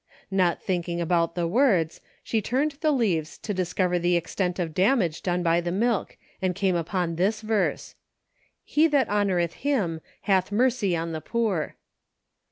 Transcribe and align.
Not 0.31 0.63
thinking 0.63 0.99
about 0.99 1.35
the 1.35 1.47
words, 1.47 2.01
she 2.23 2.41
turned 2.41 2.71
the 2.81 2.91
leaves 2.91 3.37
to 3.37 3.53
discover 3.53 3.99
the 3.99 4.15
extent 4.15 4.57
of 4.57 4.73
damage 4.73 5.21
done 5.21 5.43
by 5.43 5.61
the 5.61 5.71
milk, 5.71 6.17
and 6.41 6.55
came 6.55 6.75
upon 6.75 7.17
this 7.17 7.41
verse," 7.41 7.93
He 8.63 8.87
that 8.87 9.09
honoreth 9.09 9.53
Him 9.61 10.01
hath 10.21 10.51
mercy 10.51 10.95
on 10.97 11.11
the 11.11 11.21
poor." 11.21 11.75